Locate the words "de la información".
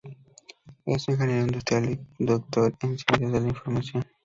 3.33-4.03